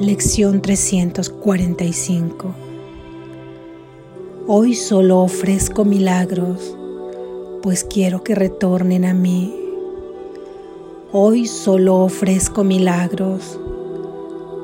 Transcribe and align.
Lección 0.00 0.60
345 0.60 2.54
Hoy 4.46 4.74
solo 4.74 5.20
ofrezco 5.20 5.86
milagros, 5.86 6.76
pues 7.62 7.82
quiero 7.82 8.22
que 8.22 8.34
retornen 8.34 9.06
a 9.06 9.14
mí. 9.14 9.58
Hoy 11.12 11.46
solo 11.46 11.96
ofrezco 11.96 12.62
milagros, 12.62 13.58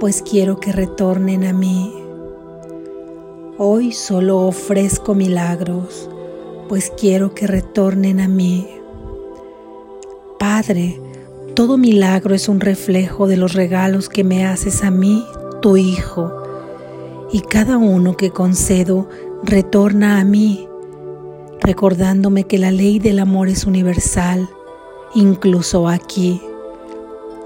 pues 0.01 0.21
quiero 0.21 0.61
que 0.61 0.71
retornen 0.71 1.45
a 1.45 1.55
mí. 1.55 1.95
Hoy 3.57 3.93
solo 3.93 4.47
ofrezco 4.47 5.15
milagros, 5.15 6.11
pues 6.69 6.93
quiero 6.95 7.35
que 7.35 7.47
retornen 7.47 8.21
a 8.21 8.29
mí. 8.29 8.69
Padre, 10.39 11.01
todo 11.55 11.77
milagro 11.77 12.35
es 12.35 12.49
un 12.49 12.61
reflejo 12.61 13.27
de 13.27 13.37
los 13.37 13.53
regalos 13.53 14.09
que 14.09 14.25
me 14.25 14.47
haces 14.47 14.83
a 14.83 14.91
mí, 14.91 15.25
tu 15.61 15.77
Hijo, 15.77 16.33
y 17.31 17.41
cada 17.41 17.79
uno 17.79 18.17
que 18.17 18.31
concedo 18.31 19.09
retorna 19.43 20.19
a 20.19 20.25
mí, 20.25 20.67
recordándome 21.61 22.45
que 22.45 22.59
la 22.59 22.71
ley 22.71 22.99
del 22.99 23.19
amor 23.19 23.49
es 23.49 23.65
universal, 23.65 24.49
incluso 25.15 25.89
aquí. 25.89 26.41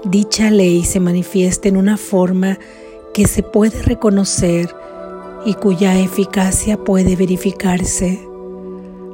Dicha 0.05 0.51
ley 0.51 0.83
se 0.83 0.99
manifiesta 0.99 1.67
en 1.67 1.75
una 1.75 1.97
forma 1.97 2.57
que 3.13 3.27
se 3.27 3.43
puede 3.43 3.81
reconocer 3.81 4.73
y 5.45 5.53
cuya 5.55 5.99
eficacia 5.99 6.77
puede 6.77 7.15
verificarse. 7.15 8.19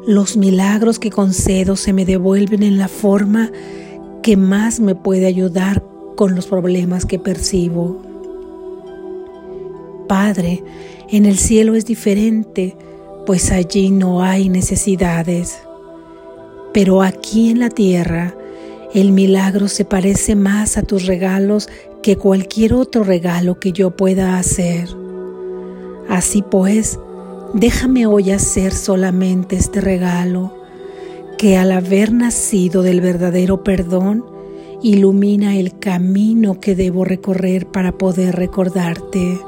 Los 0.05 0.37
milagros 0.37 0.99
que 0.99 1.09
concedo 1.09 1.77
se 1.77 1.93
me 1.93 2.05
devuelven 2.05 2.63
en 2.63 2.77
la 2.77 2.89
forma 2.89 3.51
que 4.23 4.37
más 4.37 4.79
me 4.79 4.95
puede 4.95 5.27
ayudar 5.27 5.83
con 6.15 6.33
los 6.33 6.47
problemas 6.47 7.05
que 7.05 7.19
percibo. 7.19 8.01
Padre, 10.07 10.63
en 11.09 11.25
el 11.25 11.37
cielo 11.37 11.75
es 11.75 11.85
diferente, 11.85 12.75
pues 13.25 13.51
allí 13.51 13.91
no 13.91 14.23
hay 14.23 14.49
necesidades. 14.49 15.59
Pero 16.73 17.03
aquí 17.03 17.51
en 17.51 17.59
la 17.59 17.69
tierra, 17.69 18.33
el 18.93 19.11
milagro 19.11 19.67
se 19.67 19.85
parece 19.85 20.35
más 20.35 20.77
a 20.77 20.83
tus 20.83 21.05
regalos 21.05 21.67
que 22.01 22.15
cualquier 22.15 22.73
otro 22.73 23.03
regalo 23.03 23.59
que 23.59 23.73
yo 23.73 23.91
pueda 23.91 24.37
hacer. 24.37 24.87
Así 26.09 26.41
pues, 26.41 26.97
déjame 27.53 28.05
hoy 28.07 28.31
hacer 28.31 28.73
solamente 28.73 29.55
este 29.57 29.81
regalo, 29.81 30.62
que 31.37 31.57
al 31.57 31.71
haber 31.71 32.13
nacido 32.13 32.81
del 32.83 33.01
verdadero 33.01 33.63
perdón, 33.63 34.25
ilumina 34.81 35.55
el 35.57 35.79
camino 35.79 36.59
que 36.59 36.75
debo 36.75 37.05
recorrer 37.05 37.67
para 37.67 37.93
poder 37.93 38.35
recordarte. 38.35 39.39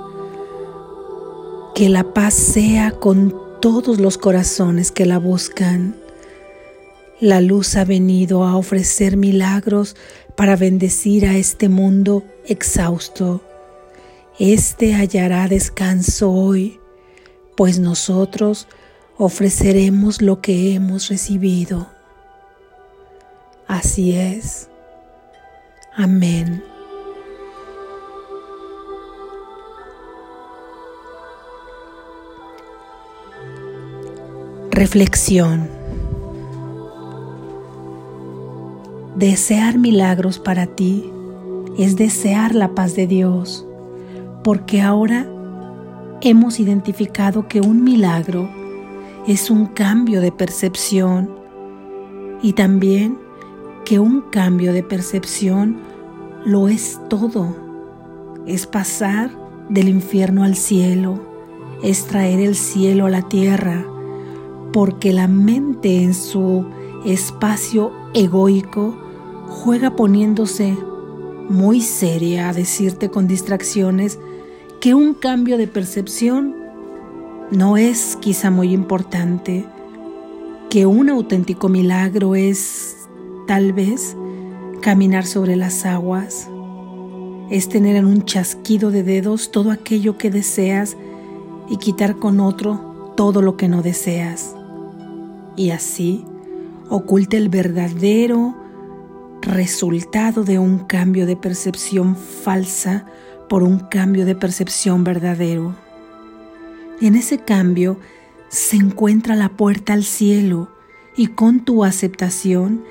Que 1.75 1.89
la 1.89 2.13
paz 2.13 2.33
sea 2.33 2.91
con 2.91 3.35
todos 3.59 3.99
los 3.99 4.17
corazones 4.17 4.91
que 4.91 5.05
la 5.05 5.19
buscan. 5.19 5.95
La 7.19 7.41
luz 7.41 7.75
ha 7.75 7.83
venido 7.83 8.43
a 8.43 8.55
ofrecer 8.55 9.17
milagros 9.17 9.95
para 10.35 10.55
bendecir 10.55 11.25
a 11.25 11.35
este 11.35 11.69
mundo 11.69 12.23
exhausto. 12.45 13.41
Este 14.39 14.93
hallará 14.93 15.47
descanso 15.47 16.31
hoy, 16.31 16.79
pues 17.55 17.79
nosotros 17.79 18.67
ofreceremos 19.17 20.21
lo 20.21 20.41
que 20.41 20.73
hemos 20.73 21.09
recibido. 21.09 21.87
Así 23.67 24.15
es. 24.15 24.69
Amén. 25.95 26.63
Reflexión. 34.71 35.69
Desear 39.15 39.77
milagros 39.77 40.39
para 40.39 40.65
ti 40.67 41.09
es 41.77 41.95
desear 41.95 42.53
la 42.53 42.75
paz 42.75 42.93
de 42.95 43.07
Dios, 43.07 43.65
porque 44.43 44.81
ahora 44.81 45.25
hemos 46.19 46.59
identificado 46.59 47.47
que 47.47 47.61
un 47.61 47.85
milagro 47.85 48.64
es 49.27 49.49
un 49.49 49.65
cambio 49.65 50.21
de 50.21 50.31
percepción 50.31 51.29
y 52.41 52.53
también 52.53 53.17
que 53.83 53.99
un 53.99 54.21
cambio 54.21 54.71
de 54.71 54.83
percepción 54.83 55.79
lo 56.45 56.67
es 56.67 56.99
todo. 57.09 57.55
Es 58.45 58.67
pasar 58.67 59.31
del 59.69 59.89
infierno 59.89 60.43
al 60.43 60.55
cielo, 60.55 61.19
es 61.81 62.05
traer 62.05 62.39
el 62.39 62.55
cielo 62.55 63.07
a 63.07 63.09
la 63.09 63.23
tierra 63.23 63.85
porque 64.71 65.11
la 65.11 65.27
mente 65.27 66.03
en 66.03 66.13
su 66.13 66.65
espacio 67.05 67.91
egoico 68.13 68.95
juega 69.47 69.95
poniéndose 69.95 70.77
muy 71.49 71.81
seria 71.81 72.49
a 72.49 72.53
decirte 72.53 73.09
con 73.09 73.27
distracciones 73.27 74.19
que 74.81 74.93
un 74.93 75.13
cambio 75.13 75.57
de 75.57 75.67
percepción 75.67 76.64
no 77.55 77.77
es 77.77 78.17
quizá 78.21 78.51
muy 78.51 78.73
importante, 78.73 79.65
que 80.69 80.85
un 80.85 81.09
auténtico 81.09 81.69
milagro 81.69 82.35
es 82.35 83.07
tal 83.47 83.73
vez 83.73 84.15
caminar 84.81 85.25
sobre 85.25 85.55
las 85.55 85.85
aguas, 85.85 86.49
es 87.49 87.69
tener 87.69 87.95
en 87.95 88.05
un 88.05 88.23
chasquido 88.25 88.91
de 88.91 89.03
dedos 89.03 89.51
todo 89.51 89.71
aquello 89.71 90.17
que 90.17 90.29
deseas 90.29 90.97
y 91.69 91.77
quitar 91.77 92.17
con 92.17 92.39
otro 92.39 93.13
todo 93.15 93.41
lo 93.41 93.55
que 93.55 93.67
no 93.67 93.81
deseas 93.81 94.55
y 95.55 95.71
así 95.71 96.25
oculta 96.89 97.37
el 97.37 97.49
verdadero 97.49 98.55
resultado 99.41 100.43
de 100.43 100.59
un 100.59 100.79
cambio 100.79 101.25
de 101.25 101.35
percepción 101.35 102.15
falsa 102.15 103.05
por 103.49 103.63
un 103.63 103.79
cambio 103.79 104.25
de 104.25 104.35
percepción 104.35 105.03
verdadero. 105.03 105.84
En 107.01 107.15
ese 107.15 107.39
cambio 107.39 107.99
se 108.47 108.77
encuentra 108.77 109.35
la 109.35 109.49
puerta 109.49 109.93
al 109.93 110.03
cielo 110.03 110.69
y 111.17 111.27
con 111.27 111.65
tu 111.65 111.83
aceptación 111.83 112.83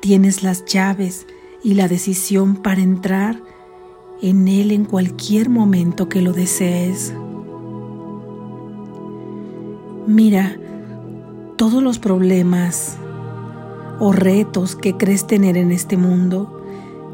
tienes 0.00 0.42
las 0.42 0.64
llaves 0.64 1.26
y 1.62 1.74
la 1.74 1.86
decisión 1.86 2.56
para 2.56 2.82
entrar 2.82 3.40
en 4.20 4.48
él 4.48 4.72
en 4.72 4.84
cualquier 4.84 5.48
momento 5.48 6.08
que 6.08 6.22
lo 6.22 6.32
desees. 6.32 7.14
Mira, 10.06 10.56
todos 11.56 11.82
los 11.82 12.00
problemas 12.00 12.96
o 14.00 14.12
retos 14.12 14.74
que 14.74 14.96
crees 14.96 15.26
tener 15.28 15.56
en 15.56 15.70
este 15.70 15.96
mundo 15.96 16.64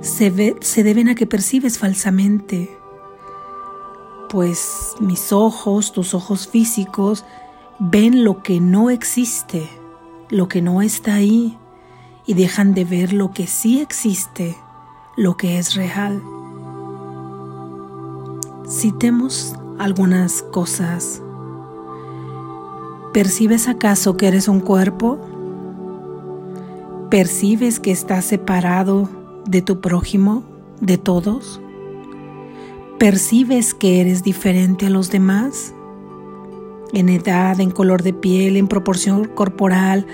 se, 0.01 0.57
se 0.61 0.83
deben 0.83 1.09
a 1.09 1.15
que 1.15 1.27
percibes 1.27 1.79
falsamente. 1.79 2.78
Pues 4.29 4.95
mis 5.01 5.33
ojos, 5.33 5.93
tus 5.93 6.15
ojos 6.15 6.49
físicos, 6.49 7.25
ven 7.79 8.25
lo 8.25 8.43
que 8.43 8.61
no 8.61 8.91
existe, 8.91 9.69
lo 10.29 10.49
que 10.49 10.61
no 10.63 10.83
está 10.83 11.15
ahí, 11.15 11.57
y 12.27 12.35
dejan 12.35 12.75
de 12.75 12.85
ver 12.85 13.13
lo 13.13 13.33
que 13.33 13.47
sí 13.47 13.81
existe, 13.81 14.57
lo 15.17 15.37
que 15.37 15.59
es 15.59 15.75
real. 15.75 16.23
Citemos 18.69 19.55
algunas 19.79 20.43
cosas 20.43 21.23
¿Percibes 23.13 23.69
acaso 23.69 24.19
que 24.19 24.29
eres 24.29 24.49
un 24.49 24.61
cuerpo? 24.61 25.19
¿Percibes 27.11 27.81
que 27.81 27.91
estás 27.91 28.27
separado 28.27 29.09
de 29.47 29.63
tu 29.63 29.81
prójimo, 29.81 30.43
de 30.81 30.99
todos? 30.99 31.61
¿Percibes 32.99 33.75
que 33.75 34.01
eres 34.01 34.25
diferente 34.25 34.87
a 34.87 34.91
los 34.91 35.13
demás? 35.13 35.73
En 36.93 37.09
edad, 37.09 37.61
en 37.61 37.71
color 37.71 38.03
de 38.03 38.13
piel, 38.13 38.57
en 38.57 38.67
proporción 38.67 39.25
corporal, 39.27 40.05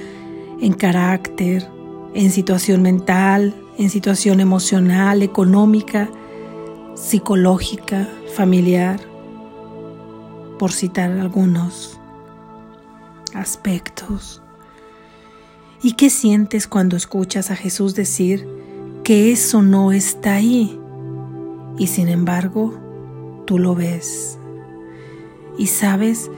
en 0.61 0.75
carácter, 0.75 1.67
en 2.13 2.31
situación 2.31 2.83
mental, 2.83 3.55
en 3.79 3.89
situación 3.89 4.39
emocional, 4.39 5.23
económica, 5.23 6.11
psicológica, 6.95 8.07
familiar, 8.35 9.01
por 10.59 10.71
citar 10.71 11.11
algunos 11.11 11.99
aspectos. 13.33 14.43
¿Y 15.83 15.93
qué 15.93 16.11
sientes 16.11 16.69
cuando 16.69 16.99
escuchas 16.99 17.51
a 17.51 17.57
Jesús 17.57 17.95
decir 17.95 18.47
que 19.05 19.33
eso 19.33 19.63
no 19.63 19.91
está 19.91 20.35
ahí? 20.35 20.79
Y 21.79 21.89
sin 21.89 22.09
embargo, 22.09 22.75
tú 23.47 23.59
lo 23.59 23.75
ves. 23.75 24.39
Y 25.59 25.67
sabes, 25.67 26.31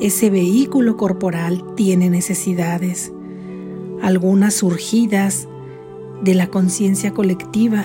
ese 0.00 0.30
vehículo 0.30 0.96
corporal 0.96 1.62
tiene 1.76 2.10
necesidades, 2.10 3.12
algunas 4.02 4.54
surgidas 4.54 5.48
de 6.22 6.34
la 6.34 6.48
conciencia 6.48 7.12
colectiva 7.12 7.84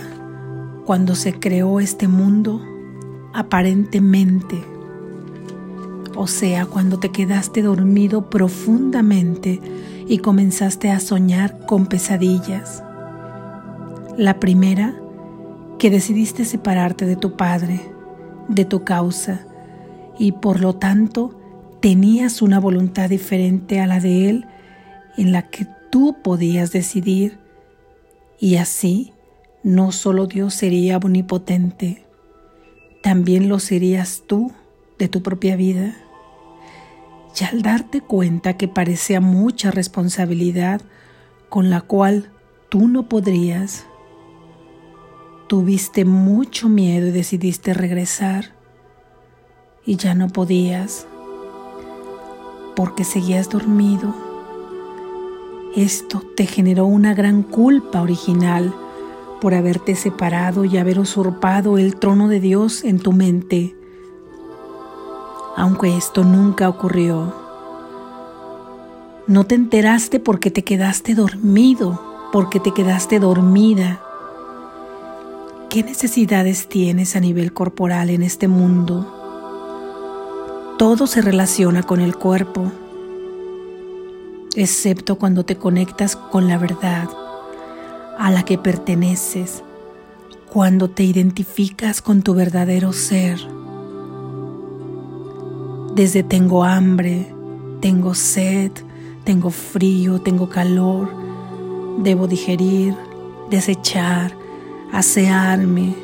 cuando 0.86 1.16
se 1.16 1.34
creó 1.34 1.80
este 1.80 2.08
mundo 2.08 2.62
aparentemente, 3.34 4.64
o 6.16 6.26
sea, 6.26 6.66
cuando 6.66 6.98
te 6.98 7.10
quedaste 7.10 7.62
dormido 7.62 8.30
profundamente 8.30 9.62
y 10.08 10.20
comenzaste 10.20 10.90
a 10.90 11.00
soñar 11.00 11.66
con 11.68 11.86
pesadillas. 11.86 12.84
La 14.18 14.40
primera, 14.40 14.96
que 15.80 15.90
decidiste 15.90 16.46
separarte 16.46 17.06
de 17.06 17.16
tu 17.16 17.36
padre, 17.36 17.80
de 18.48 18.66
tu 18.66 18.84
causa, 18.84 19.46
y 20.18 20.32
por 20.32 20.60
lo 20.60 20.76
tanto 20.76 21.40
tenías 21.82 22.42
una 22.42 22.60
voluntad 22.60 23.10
diferente 23.10 23.80
a 23.80 23.88
la 23.88 24.00
de 24.00 24.30
él 24.30 24.46
en 25.18 25.32
la 25.32 25.44
que 25.44 25.68
tú 25.92 26.18
podías 26.24 26.72
decidir, 26.72 27.40
y 28.40 28.56
así 28.58 29.14
no 29.64 29.92
solo 29.92 30.28
Dios 30.28 30.54
sería 30.54 30.98
omnipotente, 30.98 32.06
también 33.02 33.50
lo 33.50 33.60
serías 33.60 34.24
tú 34.28 34.52
de 34.98 35.08
tu 35.08 35.22
propia 35.22 35.56
vida. 35.56 35.96
Y 37.40 37.44
al 37.44 37.62
darte 37.62 38.02
cuenta 38.02 38.58
que 38.58 38.68
parecía 38.68 39.22
mucha 39.22 39.70
responsabilidad 39.70 40.82
con 41.50 41.70
la 41.70 41.82
cual 41.82 42.32
tú 42.70 42.88
no 42.88 43.08
podrías, 43.08 43.86
tuviste 45.48 46.06
mucho 46.06 46.70
miedo 46.70 47.08
y 47.08 47.12
decidiste 47.12 47.74
regresar 47.74 48.54
y 49.86 49.96
ya 49.96 50.14
no 50.14 50.28
podías 50.28 51.08
porque 52.76 53.04
seguías 53.04 53.50
dormido. 53.50 54.14
Esto 55.76 56.22
te 56.36 56.46
generó 56.46 56.86
una 56.86 57.14
gran 57.14 57.42
culpa 57.42 58.02
original 58.02 58.74
por 59.42 59.54
haberte 59.54 59.96
separado 59.96 60.66
y 60.66 60.78
haber 60.78 61.00
usurpado 61.00 61.78
el 61.78 61.96
trono 61.96 62.28
de 62.28 62.40
Dios 62.40 62.84
en 62.84 63.00
tu 63.00 63.14
mente. 63.14 63.76
Aunque 65.56 65.96
esto 65.96 66.24
nunca 66.24 66.70
ocurrió. 66.70 67.34
No 69.28 69.46
te 69.46 69.56
enteraste 69.56 70.20
porque 70.20 70.52
te 70.52 70.64
quedaste 70.64 71.16
dormido, 71.16 72.02
porque 72.32 72.60
te 72.60 72.74
quedaste 72.74 73.20
dormida. 73.20 74.07
¿Qué 75.70 75.84
necesidades 75.84 76.70
tienes 76.70 77.18
a 77.18 77.20
nivel 77.20 77.52
corporal 77.52 78.10
en 78.10 78.24
este 78.24 78.48
mundo? 78.48 79.14
Todo 80.80 81.08
se 81.08 81.22
relaciona 81.22 81.84
con 81.84 82.00
el 82.00 82.16
cuerpo, 82.16 82.72
excepto 84.56 85.18
cuando 85.18 85.44
te 85.44 85.58
conectas 85.58 86.16
con 86.16 86.48
la 86.48 86.58
verdad 86.58 87.10
a 88.18 88.32
la 88.32 88.46
que 88.46 88.58
perteneces, 88.58 89.62
cuando 90.50 90.90
te 90.90 91.04
identificas 91.04 92.02
con 92.02 92.22
tu 92.22 92.34
verdadero 92.34 92.94
ser. 92.94 93.38
Desde 95.96 96.24
tengo 96.24 96.64
hambre, 96.64 97.28
tengo 97.82 98.16
sed, 98.16 98.72
tengo 99.26 99.50
frío, 99.50 100.22
tengo 100.22 100.48
calor, 100.48 101.10
debo 101.98 102.26
digerir, 102.26 102.96
desechar, 103.50 104.47
asearme, 104.92 105.96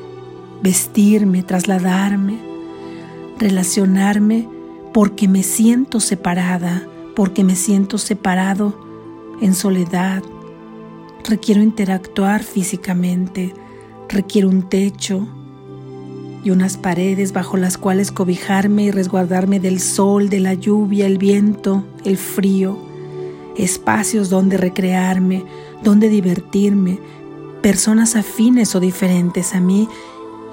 vestirme, 0.61 1.43
trasladarme, 1.43 2.39
relacionarme 3.39 4.47
porque 4.93 5.27
me 5.27 5.43
siento 5.43 5.99
separada, 5.99 6.87
porque 7.15 7.43
me 7.43 7.55
siento 7.55 7.97
separado 7.97 8.77
en 9.41 9.53
soledad. 9.55 10.23
Requiero 11.27 11.61
interactuar 11.61 12.43
físicamente, 12.43 13.53
requiero 14.09 14.49
un 14.49 14.69
techo 14.69 15.27
y 16.43 16.51
unas 16.51 16.77
paredes 16.77 17.31
bajo 17.31 17.57
las 17.57 17.77
cuales 17.77 18.11
cobijarme 18.11 18.83
y 18.83 18.91
resguardarme 18.91 19.59
del 19.59 19.79
sol, 19.79 20.29
de 20.29 20.39
la 20.39 20.53
lluvia, 20.53 21.07
el 21.07 21.17
viento, 21.17 21.85
el 22.03 22.17
frío, 22.17 22.77
espacios 23.57 24.29
donde 24.29 24.57
recrearme, 24.57 25.45
donde 25.83 26.09
divertirme, 26.09 26.99
personas 27.63 28.17
afines 28.17 28.75
o 28.75 28.81
diferentes 28.81 29.55
a 29.55 29.61
mí 29.61 29.87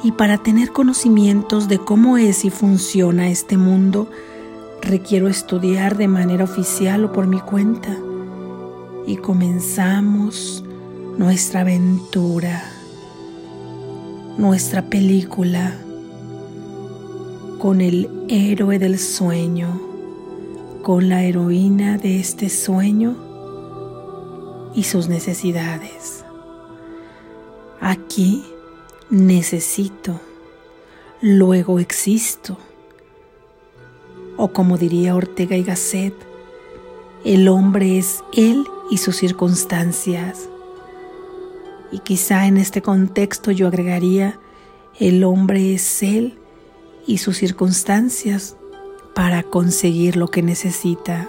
y 0.04 0.12
para 0.12 0.38
tener 0.38 0.70
conocimientos 0.70 1.68
de 1.68 1.78
cómo 1.78 2.16
es 2.16 2.44
y 2.44 2.50
funciona 2.50 3.28
este 3.28 3.58
mundo, 3.58 4.08
requiero 4.80 5.28
estudiar 5.28 5.98
de 5.98 6.06
manera 6.06 6.44
oficial 6.44 7.04
o 7.04 7.12
por 7.12 7.26
mi 7.26 7.40
cuenta. 7.40 7.98
Y 9.06 9.16
comenzamos 9.16 10.64
nuestra 11.18 11.62
aventura, 11.62 12.62
nuestra 14.38 14.82
película 14.82 15.74
con 17.58 17.80
el 17.80 18.08
héroe 18.28 18.78
del 18.78 19.00
sueño, 19.00 19.80
con 20.82 21.08
la 21.08 21.24
heroína 21.24 21.98
de 21.98 22.20
este 22.20 22.48
sueño 22.48 23.16
y 24.76 24.84
sus 24.84 25.08
necesidades. 25.08 26.19
Aquí 27.80 28.44
necesito, 29.10 30.20
luego 31.20 31.78
existo 31.80 32.56
o 34.42 34.48
como 34.54 34.78
diría 34.78 35.14
Ortega 35.14 35.54
y 35.54 35.62
Gasset, 35.62 36.14
el 37.26 37.46
hombre 37.48 37.98
es 37.98 38.24
él 38.32 38.64
y 38.90 38.96
sus 38.96 39.16
circunstancias. 39.16 40.48
Y 41.92 41.98
quizá 41.98 42.46
en 42.46 42.56
este 42.56 42.80
contexto 42.80 43.50
yo 43.50 43.68
agregaría, 43.68 44.40
el 44.98 45.24
hombre 45.24 45.74
es 45.74 46.02
él 46.02 46.38
y 47.06 47.18
sus 47.18 47.36
circunstancias 47.36 48.56
para 49.14 49.42
conseguir 49.42 50.16
lo 50.16 50.28
que 50.28 50.42
necesita. 50.42 51.28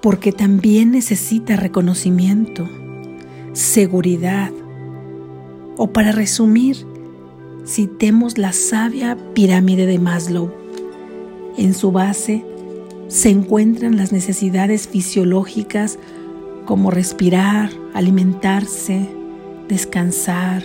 Porque 0.00 0.30
también 0.30 0.92
necesita 0.92 1.56
reconocimiento, 1.56 2.68
seguridad, 3.52 4.52
o 5.76 5.92
para 5.92 6.12
resumir, 6.12 6.86
citemos 7.66 8.38
la 8.38 8.52
sabia 8.52 9.16
pirámide 9.34 9.86
de 9.86 9.98
Maslow. 9.98 10.52
En 11.56 11.74
su 11.74 11.92
base 11.92 12.44
se 13.08 13.30
encuentran 13.30 13.96
las 13.96 14.12
necesidades 14.12 14.88
fisiológicas 14.88 15.98
como 16.64 16.90
respirar, 16.90 17.70
alimentarse, 17.94 19.08
descansar, 19.68 20.62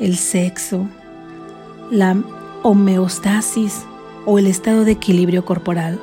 el 0.00 0.16
sexo, 0.16 0.86
la 1.90 2.22
homeostasis 2.62 3.82
o 4.26 4.38
el 4.38 4.46
estado 4.46 4.84
de 4.84 4.92
equilibrio 4.92 5.44
corporal. 5.44 6.00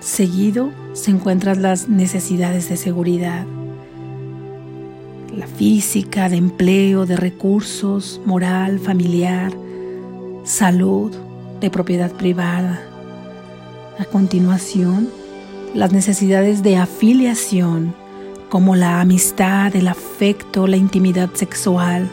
Seguido 0.00 0.70
se 0.92 1.10
encuentran 1.10 1.62
las 1.62 1.88
necesidades 1.88 2.68
de 2.68 2.76
seguridad, 2.76 3.46
la 5.36 5.46
física, 5.46 6.28
de 6.28 6.36
empleo, 6.36 7.04
de 7.04 7.16
recursos, 7.16 8.20
moral, 8.24 8.78
familiar, 8.78 9.52
salud, 10.44 11.12
de 11.60 11.70
propiedad 11.70 12.10
privada. 12.10 12.82
A 13.98 14.04
continuación, 14.06 15.10
las 15.74 15.92
necesidades 15.92 16.62
de 16.62 16.78
afiliación, 16.78 17.94
como 18.48 18.76
la 18.76 19.00
amistad, 19.02 19.76
el 19.76 19.88
afecto, 19.88 20.66
la 20.66 20.78
intimidad 20.78 21.30
sexual. 21.34 22.08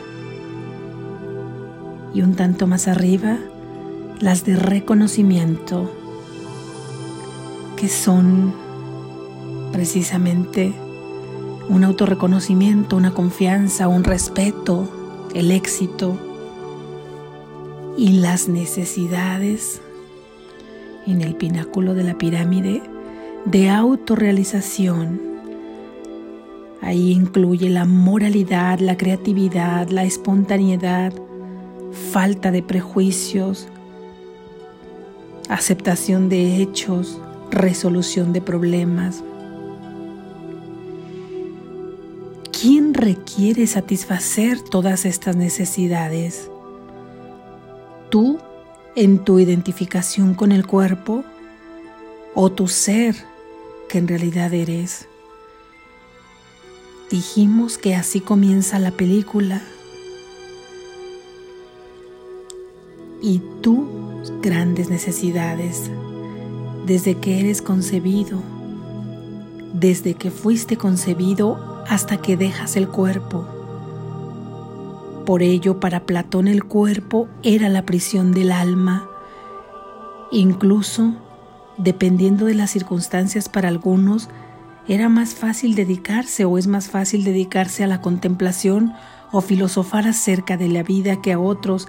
Y 2.14 2.22
un 2.22 2.36
tanto 2.36 2.68
más 2.68 2.88
arriba, 2.90 3.38
las 4.20 4.44
de 4.44 4.58
reconocimiento, 4.58 5.90
que 7.78 7.88
son 7.88 8.54
precisamente 9.72 10.74
un 11.70 11.84
autorreconocimiento, 11.84 12.96
una 12.96 13.14
confianza, 13.14 13.88
un 13.88 14.04
respeto, 14.04 14.88
el 15.34 15.52
éxito 15.52 16.18
y 17.98 18.14
las 18.20 18.48
necesidades 18.48 19.82
en 21.08 21.22
el 21.22 21.36
pináculo 21.36 21.94
de 21.94 22.04
la 22.04 22.18
pirámide 22.18 22.82
de 23.46 23.70
autorrealización. 23.70 25.22
Ahí 26.82 27.12
incluye 27.12 27.70
la 27.70 27.86
moralidad, 27.86 28.80
la 28.80 28.98
creatividad, 28.98 29.90
la 29.90 30.04
espontaneidad, 30.04 31.14
falta 32.12 32.52
de 32.52 32.62
prejuicios, 32.62 33.68
aceptación 35.50 36.30
de 36.30 36.62
hechos, 36.62 37.20
resolución 37.52 38.34
de 38.34 38.42
problemas, 38.42 39.24
requiere 43.04 43.68
satisfacer 43.68 44.62
todas 44.62 45.06
estas 45.06 45.36
necesidades? 45.36 46.50
¿Tú 48.10 48.40
en 48.96 49.20
tu 49.20 49.40
identificación 49.40 50.34
con 50.34 50.52
el 50.52 50.66
cuerpo 50.66 51.24
o 52.36 52.52
tu 52.52 52.68
ser 52.68 53.16
que 53.90 53.98
en 53.98 54.08
realidad 54.08 54.54
eres? 54.54 55.08
Dijimos 57.12 57.78
que 57.78 57.96
así 57.96 58.22
comienza 58.22 58.80
la 58.80 58.92
película. 58.92 59.62
y 63.24 63.42
tus 63.62 63.88
grandes 64.42 64.90
necesidades 64.90 65.90
desde 66.86 67.16
que 67.16 67.40
eres 67.40 67.62
concebido, 67.62 68.44
desde 69.74 70.16
que 70.16 70.30
fuiste 70.30 70.76
concebido 70.76 71.73
hasta 71.88 72.18
que 72.18 72.38
dejas 72.38 72.76
el 72.76 72.88
cuerpo. 72.88 73.48
Por 75.26 75.42
ello, 75.42 75.80
para 75.80 76.02
Platón 76.02 76.48
el 76.48 76.66
cuerpo 76.66 77.28
era 77.44 77.70
la 77.70 77.86
prisión 77.86 78.34
del 78.34 78.52
alma. 78.52 79.08
Incluso, 80.32 81.14
dependiendo 81.78 82.46
de 82.46 82.56
las 82.56 82.72
circunstancias 82.72 83.48
para 83.48 83.70
algunos, 83.70 84.30
era 84.88 85.08
más 85.08 85.34
fácil 85.34 85.76
dedicarse 85.76 86.44
o 86.44 86.58
es 86.58 86.68
más 86.68 86.90
fácil 86.90 87.24
dedicarse 87.24 87.84
a 87.84 87.88
la 87.88 88.02
contemplación 88.02 88.94
o 89.32 89.40
filosofar 89.40 90.08
acerca 90.08 90.58
de 90.58 90.68
la 90.68 90.84
vida 90.84 91.22
que 91.22 91.32
a 91.32 91.40
otros, 91.40 91.88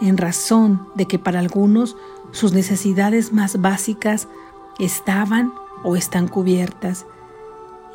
en 0.00 0.18
razón 0.18 0.88
de 0.96 1.06
que 1.06 1.20
para 1.20 1.38
algunos 1.38 1.96
sus 2.32 2.52
necesidades 2.52 3.32
más 3.32 3.60
básicas 3.60 4.26
estaban 4.80 5.52
o 5.84 5.94
están 5.94 6.26
cubiertas 6.26 7.06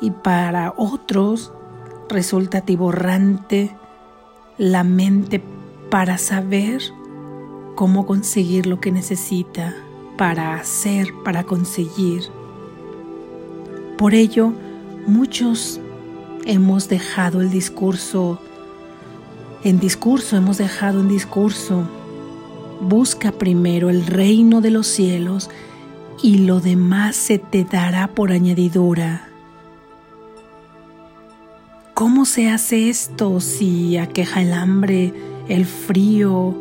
y 0.00 0.10
para 0.10 0.74
otros 0.76 1.52
resulta 2.08 2.60
tiborrante 2.60 3.76
la 4.56 4.84
mente 4.84 5.42
para 5.90 6.18
saber 6.18 6.82
cómo 7.74 8.06
conseguir 8.06 8.66
lo 8.66 8.80
que 8.80 8.90
necesita, 8.90 9.74
para 10.16 10.54
hacer, 10.54 11.12
para 11.24 11.44
conseguir. 11.44 12.24
Por 13.96 14.14
ello, 14.14 14.52
muchos 15.06 15.80
hemos 16.44 16.88
dejado 16.88 17.40
el 17.40 17.50
discurso, 17.50 18.40
en 19.64 19.78
discurso 19.78 20.36
hemos 20.36 20.58
dejado 20.58 21.00
en 21.00 21.08
discurso, 21.08 21.84
busca 22.80 23.32
primero 23.32 23.90
el 23.90 24.06
reino 24.06 24.60
de 24.60 24.70
los 24.70 24.86
cielos 24.86 25.50
y 26.22 26.38
lo 26.38 26.60
demás 26.60 27.16
se 27.16 27.38
te 27.38 27.64
dará 27.64 28.08
por 28.08 28.32
añadidura. 28.32 29.27
¿Cómo 31.98 32.26
se 32.26 32.48
hace 32.48 32.90
esto 32.90 33.40
si 33.40 33.96
aqueja 33.96 34.40
el 34.40 34.52
hambre, 34.52 35.12
el 35.48 35.66
frío, 35.66 36.54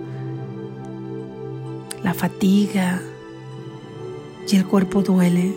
la 2.04 2.16
fatiga 2.16 3.04
y 4.52 4.56
el 4.56 4.66
cuerpo 4.66 5.04
duele? 5.04 5.54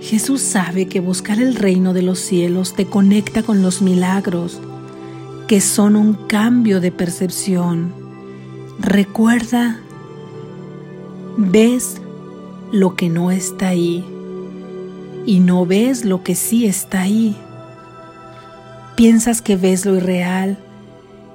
Jesús 0.00 0.40
sabe 0.40 0.86
que 0.86 1.00
buscar 1.00 1.38
el 1.38 1.54
reino 1.54 1.92
de 1.92 2.00
los 2.00 2.18
cielos 2.18 2.72
te 2.72 2.86
conecta 2.86 3.42
con 3.42 3.60
los 3.60 3.82
milagros, 3.82 4.58
que 5.46 5.60
son 5.60 5.96
un 5.96 6.14
cambio 6.14 6.80
de 6.80 6.92
percepción. 6.92 7.92
Recuerda, 8.78 9.78
ves 11.36 12.00
lo 12.72 12.96
que 12.96 13.10
no 13.10 13.30
está 13.30 13.68
ahí 13.68 14.02
y 15.26 15.40
no 15.40 15.66
ves 15.66 16.06
lo 16.06 16.22
que 16.22 16.34
sí 16.34 16.64
está 16.64 17.02
ahí. 17.02 17.36
Piensas 19.00 19.40
que 19.40 19.56
ves 19.56 19.86
lo 19.86 19.96
irreal 19.96 20.58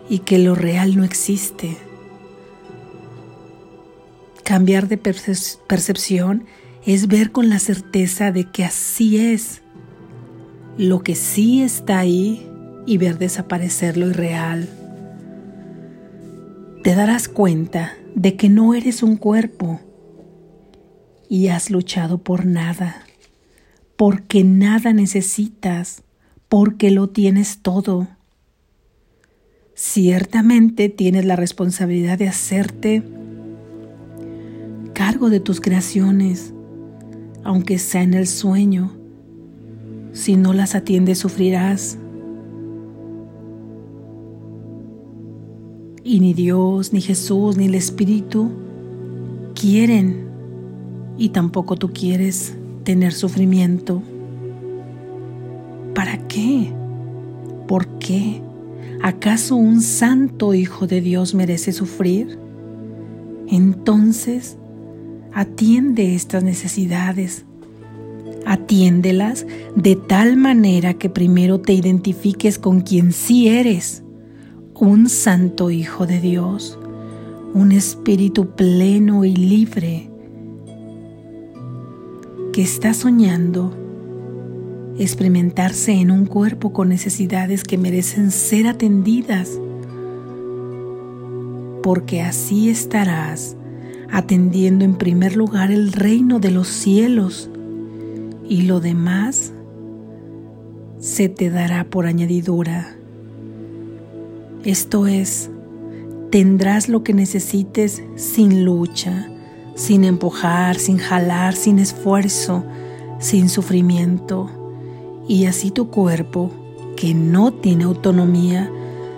y 0.07 0.19
que 0.19 0.37
lo 0.37 0.53
real 0.53 0.95
no 0.95 1.03
existe. 1.03 1.77
Cambiar 4.43 4.87
de 4.87 4.97
percepción 4.97 6.45
es 6.85 7.07
ver 7.07 7.31
con 7.31 7.49
la 7.49 7.57
certeza 7.57 8.31
de 8.31 8.43
que 8.43 8.63
así 8.65 9.17
es 9.17 9.63
lo 10.77 11.01
que 11.01 11.15
sí 11.15 11.63
está 11.63 11.97
ahí 11.97 12.47
y 12.85 12.99
ver 12.99 13.17
desaparecer 13.17 13.97
lo 13.97 14.09
irreal. 14.09 14.69
Te 16.83 16.93
darás 16.93 17.27
cuenta 17.27 17.93
de 18.13 18.35
que 18.35 18.47
no 18.47 18.75
eres 18.75 19.01
un 19.01 19.17
cuerpo 19.17 19.81
y 21.29 21.47
has 21.47 21.71
luchado 21.71 22.19
por 22.19 22.45
nada, 22.45 23.07
porque 23.97 24.43
nada 24.43 24.93
necesitas 24.93 26.03
porque 26.49 26.91
lo 26.91 27.09
tienes 27.09 27.59
todo. 27.59 28.07
Ciertamente 29.73 30.89
tienes 30.89 31.25
la 31.25 31.35
responsabilidad 31.35 32.17
de 32.17 32.27
hacerte 32.27 33.03
cargo 34.93 35.29
de 35.29 35.41
tus 35.41 35.59
creaciones, 35.59 36.53
aunque 37.43 37.77
sea 37.77 38.01
en 38.01 38.13
el 38.13 38.27
sueño. 38.27 38.93
Si 40.13 40.37
no 40.37 40.53
las 40.53 40.75
atiendes, 40.75 41.19
sufrirás. 41.19 41.97
Y 46.03 46.19
ni 46.21 46.33
Dios, 46.33 46.93
ni 46.93 47.01
Jesús, 47.01 47.57
ni 47.57 47.65
el 47.65 47.75
Espíritu 47.75 48.51
quieren, 49.53 50.25
y 51.17 51.29
tampoco 51.29 51.75
tú 51.75 51.91
quieres 51.91 52.55
tener 52.83 53.13
sufrimiento. 53.13 54.01
¿Para 56.35 56.47
qué? 56.47 56.73
¿Por 57.65 57.87
qué? 57.99 58.41
¿Acaso 59.01 59.55
un 59.55 59.81
santo 59.81 60.53
Hijo 60.53 60.85
de 60.85 60.99
Dios 60.99 61.33
merece 61.33 61.71
sufrir? 61.71 62.37
Entonces, 63.47 64.57
atiende 65.33 66.13
estas 66.13 66.43
necesidades. 66.43 67.45
Atiéndelas 68.45 69.47
de 69.75 69.95
tal 69.95 70.35
manera 70.35 70.95
que 70.95 71.09
primero 71.09 71.61
te 71.61 71.73
identifiques 71.73 72.59
con 72.59 72.81
quien 72.81 73.13
sí 73.13 73.47
eres, 73.47 74.03
un 74.73 75.07
santo 75.07 75.71
Hijo 75.71 76.05
de 76.05 76.19
Dios, 76.19 76.77
un 77.53 77.71
espíritu 77.71 78.55
pleno 78.55 79.23
y 79.23 79.35
libre 79.35 80.09
que 82.51 82.61
está 82.61 82.93
soñando 82.93 83.84
experimentarse 84.97 85.91
en 85.91 86.11
un 86.11 86.25
cuerpo 86.25 86.71
con 86.71 86.89
necesidades 86.89 87.63
que 87.63 87.77
merecen 87.77 88.31
ser 88.31 88.67
atendidas, 88.67 89.59
porque 91.83 92.21
así 92.21 92.69
estarás 92.69 93.57
atendiendo 94.09 94.85
en 94.85 94.95
primer 94.95 95.35
lugar 95.35 95.71
el 95.71 95.91
reino 95.91 96.39
de 96.39 96.51
los 96.51 96.67
cielos 96.67 97.49
y 98.47 98.63
lo 98.63 98.79
demás 98.79 99.51
se 100.99 101.27
te 101.29 101.49
dará 101.49 101.83
por 101.83 102.05
añadidura. 102.05 102.95
Esto 104.63 105.07
es, 105.07 105.49
tendrás 106.31 106.87
lo 106.87 107.03
que 107.03 107.13
necesites 107.13 108.01
sin 108.15 108.63
lucha, 108.63 109.29
sin 109.75 110.05
empujar, 110.05 110.77
sin 110.77 110.97
jalar, 110.97 111.55
sin 111.55 111.79
esfuerzo, 111.79 112.63
sin 113.19 113.49
sufrimiento 113.49 114.64
y 115.27 115.45
así 115.45 115.71
tu 115.71 115.89
cuerpo, 115.89 116.51
que 116.95 117.13
no 117.13 117.51
tiene 117.51 117.83
autonomía, 117.83 118.71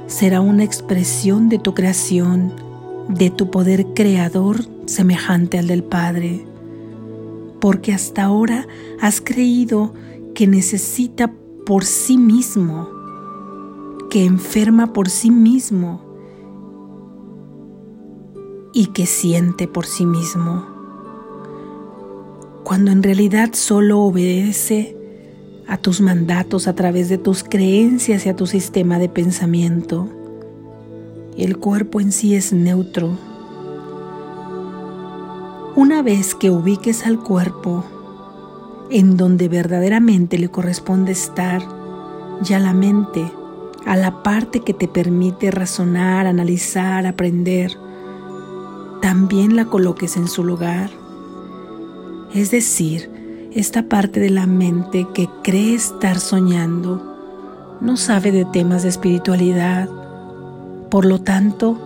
será 0.08 0.42
una 0.42 0.64
expresión 0.64 1.50
de 1.50 1.60
tu 1.60 1.74
creación, 1.74 2.54
de 3.10 3.30
tu 3.30 3.52
poder 3.52 3.88
creador 3.94 4.62
semejante 4.86 5.60
al 5.60 5.68
del 5.68 5.84
Padre. 5.84 6.46
Porque 7.60 7.94
hasta 7.94 8.24
ahora 8.24 8.68
has 9.02 9.22
creído 9.22 9.94
que 10.34 10.48
necesita 10.48 11.34
por 11.66 11.84
sí 11.84 12.18
mismo, 12.18 12.90
que 14.10 14.24
enferma 14.26 14.94
por 14.94 15.10
sí 15.10 15.32
mismo 15.32 16.02
y 18.74 18.88
que 18.88 19.06
siente 19.06 19.68
por 19.68 19.86
sí 19.86 20.06
mismo, 20.06 20.66
cuando 22.64 22.92
en 22.92 23.02
realidad 23.02 23.50
solo 23.54 24.00
obedece 24.02 24.97
a 25.68 25.78
tus 25.78 26.02
mandatos 26.02 26.68
a 26.68 26.76
través 26.76 27.10
de 27.10 27.18
tus 27.18 27.44
creencias 27.44 28.26
y 28.26 28.30
a 28.30 28.36
tu 28.36 28.48
sistema 28.48 29.00
de 29.00 29.10
pensamiento. 29.10 30.08
El 31.38 31.58
cuerpo 31.58 32.00
en 32.00 32.12
sí 32.12 32.36
es 32.36 32.54
neutro. 32.54 33.18
Una 35.76 36.02
vez 36.02 36.34
que 36.34 36.50
ubiques 36.50 37.06
al 37.06 37.20
cuerpo 37.20 37.86
en 38.90 39.18
donde 39.18 39.50
verdaderamente 39.50 40.38
le 40.40 40.50
corresponde 40.50 41.12
estar, 41.12 41.62
ya 42.42 42.60
la 42.60 42.74
mente, 42.74 43.30
a 43.86 43.96
la 43.96 44.24
parte 44.24 44.62
que 44.62 44.74
te 44.74 44.88
permite 44.88 45.52
razonar, 45.52 46.26
analizar, 46.28 47.06
aprender, 47.06 47.78
también 49.02 49.56
la 49.56 49.66
coloques 49.66 50.18
en 50.18 50.28
su 50.28 50.44
lugar. 50.44 50.90
Es 52.34 52.52
decir, 52.52 53.17
esta 53.54 53.84
parte 53.84 54.20
de 54.20 54.30
la 54.30 54.46
mente 54.46 55.08
que 55.14 55.30
cree 55.44 55.76
estar 55.76 56.20
soñando 56.20 57.16
no 57.82 57.98
sabe 57.98 58.32
de 58.32 58.46
temas 58.46 58.84
de 58.84 58.90
espiritualidad, 58.90 59.90
por 60.90 61.06
lo 61.06 61.20
tanto, 61.20 61.78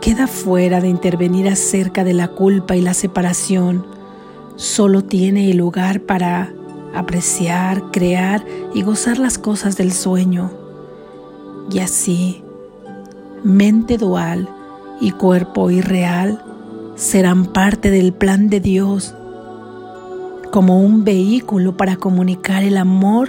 queda 0.00 0.26
fuera 0.26 0.80
de 0.80 0.88
intervenir 0.88 1.48
acerca 1.48 2.04
de 2.04 2.14
la 2.14 2.28
culpa 2.28 2.76
y 2.76 2.80
la 2.80 2.94
separación, 2.94 3.86
solo 4.56 5.02
tiene 5.02 5.50
el 5.50 5.58
lugar 5.58 6.00
para 6.00 6.52
apreciar, 6.94 7.90
crear 7.90 8.44
y 8.74 8.82
gozar 8.82 9.18
las 9.18 9.38
cosas 9.38 9.76
del 9.76 9.92
sueño. 9.92 10.50
Y 11.70 11.80
así, 11.80 12.42
mente 13.44 13.98
dual 13.98 14.48
y 15.00 15.10
cuerpo 15.10 15.70
irreal 15.70 16.42
serán 16.94 17.46
parte 17.46 17.90
del 17.90 18.12
plan 18.12 18.48
de 18.48 18.60
Dios 18.60 19.14
como 20.46 20.80
un 20.80 21.04
vehículo 21.04 21.76
para 21.76 21.96
comunicar 21.96 22.62
el 22.62 22.76
amor 22.76 23.28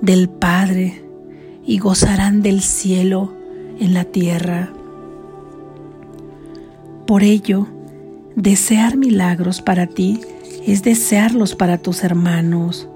del 0.00 0.28
Padre 0.28 1.04
y 1.66 1.78
gozarán 1.78 2.42
del 2.42 2.60
cielo 2.60 3.34
en 3.80 3.94
la 3.94 4.04
tierra. 4.04 4.72
Por 7.06 7.22
ello, 7.22 7.66
desear 8.36 8.96
milagros 8.96 9.60
para 9.62 9.86
ti 9.86 10.20
es 10.66 10.82
desearlos 10.82 11.54
para 11.54 11.78
tus 11.78 12.04
hermanos. 12.04 12.88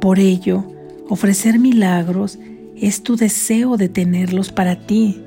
Por 0.00 0.18
ello, 0.18 0.64
ofrecer 1.08 1.58
milagros 1.58 2.38
es 2.76 3.02
tu 3.02 3.16
deseo 3.16 3.76
de 3.76 3.88
tenerlos 3.88 4.52
para 4.52 4.76
ti. 4.76 5.22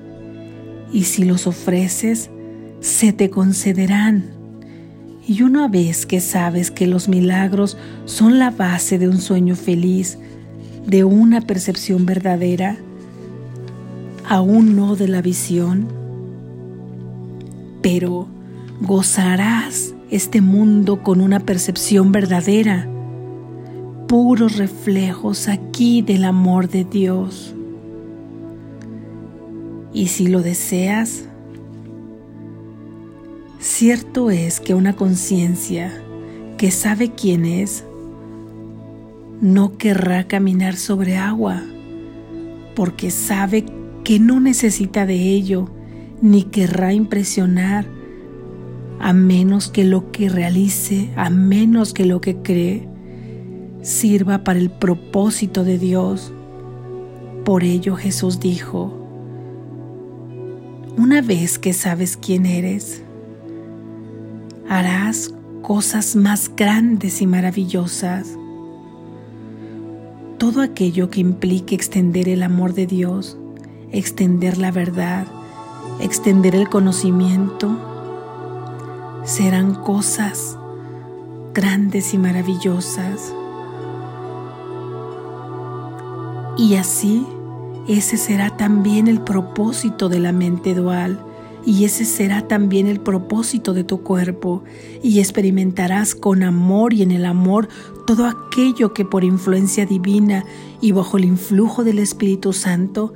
Y 0.91 1.03
si 1.03 1.23
los 1.23 1.47
ofreces, 1.47 2.29
se 2.79 3.13
te 3.13 3.29
concederán. 3.29 4.42
Y 5.25 5.41
una 5.43 5.67
vez 5.69 6.05
que 6.05 6.19
sabes 6.19 6.69
que 6.69 6.85
los 6.85 7.07
milagros 7.07 7.77
son 8.05 8.39
la 8.39 8.51
base 8.51 8.99
de 8.99 9.07
un 9.07 9.19
sueño 9.19 9.55
feliz, 9.55 10.17
de 10.85 11.05
una 11.05 11.39
percepción 11.41 12.05
verdadera, 12.05 12.77
aún 14.27 14.75
no 14.75 14.95
de 14.95 15.07
la 15.07 15.21
visión, 15.21 15.87
pero 17.81 18.27
gozarás 18.81 19.93
este 20.09 20.41
mundo 20.41 21.01
con 21.01 21.21
una 21.21 21.39
percepción 21.39 22.11
verdadera, 22.11 22.89
puros 24.07 24.57
reflejos 24.57 25.47
aquí 25.47 26.01
del 26.01 26.25
amor 26.25 26.69
de 26.69 26.83
Dios. 26.83 27.55
Y 29.93 30.07
si 30.07 30.27
lo 30.27 30.41
deseas, 30.41 31.25
cierto 33.63 34.29
es 34.29 34.59
que 34.59 34.73
una 34.73 34.95
conciencia 34.95 36.03
que 36.57 36.69
sabe 36.69 37.11
quién 37.11 37.45
es, 37.45 37.85
no 39.41 39.77
querrá 39.77 40.27
caminar 40.27 40.75
sobre 40.75 41.17
agua, 41.17 41.63
porque 42.75 43.09
sabe 43.09 43.65
que 44.03 44.19
no 44.19 44.39
necesita 44.39 45.05
de 45.05 45.15
ello, 45.15 45.69
ni 46.21 46.43
querrá 46.43 46.93
impresionar, 46.93 47.85
a 48.99 49.13
menos 49.13 49.69
que 49.69 49.83
lo 49.83 50.11
que 50.11 50.29
realice, 50.29 51.09
a 51.15 51.29
menos 51.29 51.93
que 51.93 52.05
lo 52.05 52.21
que 52.21 52.37
cree, 52.37 52.87
sirva 53.81 54.43
para 54.43 54.59
el 54.59 54.71
propósito 54.71 55.63
de 55.63 55.77
Dios. 55.77 56.33
Por 57.43 57.63
ello 57.63 57.95
Jesús 57.95 58.39
dijo, 58.39 58.99
una 60.97 61.21
vez 61.21 61.59
que 61.59 61.73
sabes 61.73 62.17
quién 62.17 62.45
eres, 62.45 63.03
harás 64.77 65.33
cosas 65.61 66.15
más 66.15 66.51
grandes 66.55 67.21
y 67.21 67.27
maravillosas 67.27 68.37
todo 70.43 70.61
aquello 70.61 71.09
que 71.09 71.21
implique 71.21 71.73
extender 71.73 72.27
el 72.27 72.43
amor 72.43 72.73
de 72.73 72.85
Dios, 72.85 73.37
extender 73.93 74.57
la 74.57 74.71
verdad, 74.71 75.25
extender 76.01 76.53
el 76.53 76.67
conocimiento, 76.67 77.77
serán 79.23 79.73
cosas 79.73 80.57
grandes 81.53 82.13
y 82.13 82.17
maravillosas. 82.17 83.33
Y 86.57 86.75
así, 86.75 87.25
ese 87.87 88.17
será 88.17 88.49
también 88.49 89.07
el 89.07 89.21
propósito 89.21 90.09
de 90.09 90.19
la 90.19 90.33
mente 90.33 90.73
dual 90.73 91.17
y 91.65 91.85
ese 91.85 92.05
será 92.05 92.47
también 92.47 92.87
el 92.87 92.99
propósito 92.99 93.73
de 93.73 93.83
tu 93.83 94.01
cuerpo, 94.01 94.63
y 95.01 95.19
experimentarás 95.19 96.15
con 96.15 96.43
amor 96.43 96.93
y 96.93 97.01
en 97.03 97.11
el 97.11 97.25
amor 97.25 97.69
todo 98.05 98.25
aquello 98.25 98.93
que 98.93 99.05
por 99.05 99.23
influencia 99.23 99.85
divina 99.85 100.45
y 100.81 100.91
bajo 100.91 101.17
el 101.17 101.25
influjo 101.25 101.83
del 101.83 101.99
Espíritu 101.99 102.53
Santo 102.53 103.13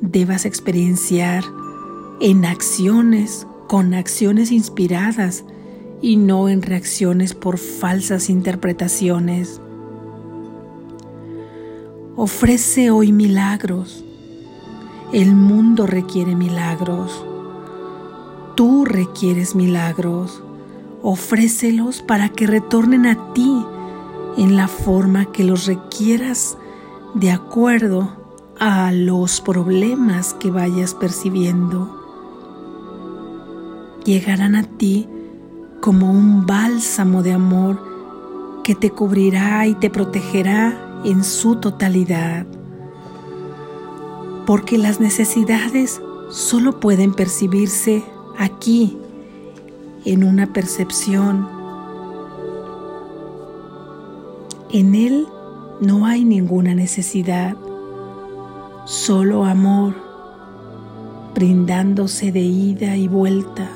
debas 0.00 0.44
experienciar 0.44 1.44
en 2.20 2.44
acciones, 2.44 3.46
con 3.68 3.94
acciones 3.94 4.52
inspiradas 4.52 5.44
y 6.02 6.16
no 6.16 6.48
en 6.48 6.62
reacciones 6.62 7.34
por 7.34 7.58
falsas 7.58 8.28
interpretaciones. 8.28 9.60
Ofrece 12.16 12.90
hoy 12.90 13.12
milagros. 13.12 14.04
El 15.12 15.34
mundo 15.34 15.86
requiere 15.86 16.34
milagros. 16.34 17.24
Tú 18.58 18.84
requieres 18.84 19.54
milagros, 19.54 20.42
ofrécelos 21.00 22.02
para 22.02 22.28
que 22.28 22.44
retornen 22.44 23.06
a 23.06 23.32
ti 23.32 23.64
en 24.36 24.56
la 24.56 24.66
forma 24.66 25.26
que 25.26 25.44
los 25.44 25.66
requieras 25.66 26.58
de 27.14 27.30
acuerdo 27.30 28.16
a 28.58 28.90
los 28.90 29.40
problemas 29.40 30.34
que 30.34 30.50
vayas 30.50 30.94
percibiendo. 30.94 32.02
Llegarán 34.04 34.56
a 34.56 34.64
ti 34.64 35.08
como 35.80 36.10
un 36.10 36.44
bálsamo 36.44 37.22
de 37.22 37.34
amor 37.34 37.80
que 38.64 38.74
te 38.74 38.90
cubrirá 38.90 39.68
y 39.68 39.76
te 39.76 39.88
protegerá 39.88 41.00
en 41.04 41.22
su 41.22 41.60
totalidad. 41.60 42.44
Porque 44.46 44.78
las 44.78 44.98
necesidades 44.98 46.02
solo 46.28 46.80
pueden 46.80 47.14
percibirse 47.14 48.17
aquí 48.38 48.96
en 50.04 50.24
una 50.24 50.52
percepción. 50.52 51.46
En 54.72 54.94
Él 54.94 55.26
no 55.80 56.06
hay 56.06 56.24
ninguna 56.24 56.74
necesidad, 56.74 57.56
solo 58.86 59.44
amor, 59.44 59.94
brindándose 61.34 62.32
de 62.32 62.40
ida 62.40 62.96
y 62.96 63.08
vuelta 63.08 63.68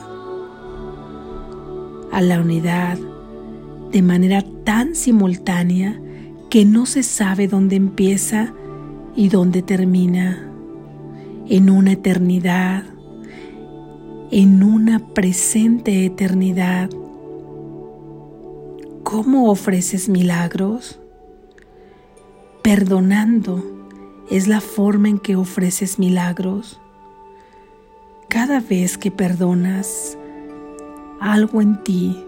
a 2.12 2.20
la 2.20 2.40
unidad 2.40 2.98
de 3.90 4.03
manera 4.03 4.44
tan 4.64 4.94
simultánea 4.94 6.01
que 6.51 6.64
no 6.64 6.87
se 6.87 7.03
sabe 7.03 7.48
dónde 7.48 7.77
empieza 7.77 8.53
y 9.16 9.29
dónde 9.29 9.62
termina, 9.62 10.48
en 11.48 11.68
una 11.68 11.92
eternidad 11.92 12.91
en 14.33 14.62
una 14.62 14.99
presente 14.99 16.07
eternidad. 16.07 16.88
¿Cómo 19.03 19.51
ofreces 19.51 20.09
milagros? 20.09 20.99
Perdonando 22.62 23.62
es 24.31 24.49
la 24.49 24.62
forma 24.62 25.11
en 25.11 25.18
que 25.18 25.37
ofreces 25.37 25.99
milagros. 25.99 26.81
Cada 28.31 28.61
vez 28.61 28.97
que 28.97 29.11
perdonas 29.11 30.16
algo 31.21 31.61
en 31.61 31.85
ti 31.85 32.25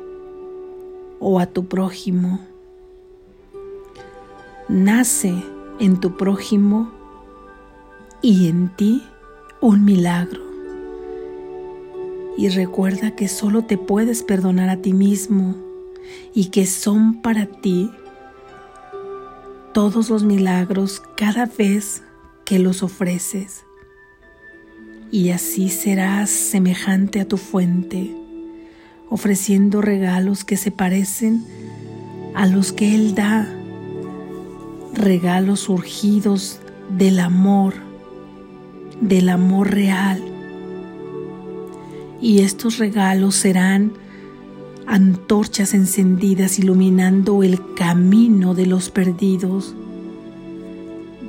o 1.21 1.41
a 1.41 1.47
tu 1.47 1.65
prójimo, 1.69 2.39
nace 4.69 5.33
en 5.81 5.99
tu 6.01 6.19
prójimo 6.19 6.93
y 8.21 8.49
en 8.49 8.69
ti 8.77 9.03
un 9.63 9.87
milagro 9.87 10.54
y 12.37 12.49
recuerda 12.49 13.13
que 13.13 13.29
solo 13.29 13.63
te 13.63 13.79
puedes 13.79 14.23
perdonar 14.23 14.69
a 14.69 14.79
ti 14.79 14.93
mismo 14.93 15.55
y 16.35 16.47
que 16.47 16.67
son 16.67 17.23
para 17.23 17.47
ti 17.47 17.91
todos 19.73 20.11
los 20.11 20.25
milagros 20.25 21.03
cada 21.17 21.47
vez 21.47 22.03
que 22.45 22.59
los 22.59 22.83
ofreces. 22.83 23.65
Y 25.11 25.31
así 25.31 25.69
serás 25.69 26.31
semejante 26.31 27.21
a 27.21 27.29
tu 27.29 27.37
fuente, 27.37 28.15
ofreciendo 29.09 29.81
regalos 29.81 30.45
que 30.45 30.57
se 30.57 30.71
parecen 30.71 31.45
a 32.35 32.47
los 32.47 32.73
que 32.73 32.95
Él 32.95 33.15
da, 33.15 33.49
regalos 34.93 35.61
surgidos 35.61 36.61
del 36.97 37.21
amor, 37.21 37.75
del 39.01 39.29
amor 39.29 39.71
real 39.71 40.34
y 42.25 42.39
estos 42.39 42.79
regalos 42.79 43.35
serán 43.35 43.93
antorchas 44.87 45.75
encendidas 45.75 46.59
iluminando 46.59 47.43
el 47.43 47.61
camino 47.75 48.55
de 48.55 48.65
los 48.65 48.89
perdidos, 48.89 49.75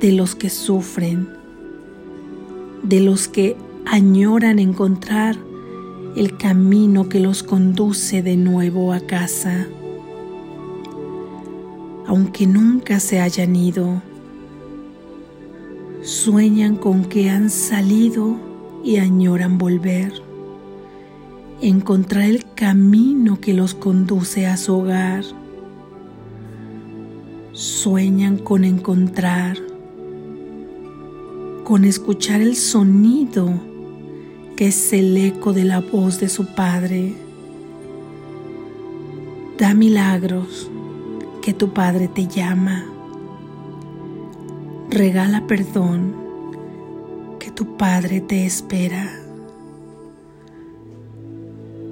de 0.00 0.12
los 0.12 0.34
que 0.34 0.48
sufren, 0.48 1.28
de 2.82 3.00
los 3.00 3.28
que 3.28 3.58
añoran 3.84 4.58
encontrar 4.58 5.36
el 6.16 6.38
camino 6.38 7.10
que 7.10 7.20
los 7.20 7.42
conduce 7.42 8.22
de 8.22 8.38
nuevo 8.38 8.94
a 8.94 9.00
casa. 9.00 9.66
Aunque 12.06 12.46
nunca 12.46 13.00
se 13.00 13.20
hayan 13.20 13.54
ido, 13.54 14.00
sueñan 16.00 16.74
con 16.76 17.04
que 17.04 17.28
han 17.28 17.50
salido 17.50 18.36
y 18.82 18.96
añoran 18.96 19.58
volver 19.58 20.25
encontrar 21.60 22.24
el 22.24 22.44
camino 22.54 23.40
que 23.40 23.54
los 23.54 23.74
conduce 23.74 24.46
a 24.46 24.56
su 24.56 24.76
hogar. 24.76 25.24
Sueñan 27.52 28.36
con 28.38 28.64
encontrar, 28.64 29.56
con 31.64 31.84
escuchar 31.84 32.40
el 32.40 32.56
sonido 32.56 33.52
que 34.56 34.68
es 34.68 34.92
el 34.92 35.16
eco 35.16 35.52
de 35.52 35.64
la 35.64 35.80
voz 35.80 36.18
de 36.18 36.28
su 36.28 36.46
Padre. 36.46 37.14
Da 39.58 39.74
milagros 39.74 40.70
que 41.42 41.52
tu 41.52 41.72
Padre 41.72 42.08
te 42.08 42.26
llama. 42.26 42.84
Regala 44.90 45.46
perdón 45.46 46.14
que 47.38 47.50
tu 47.50 47.76
Padre 47.76 48.20
te 48.20 48.46
espera. 48.46 49.25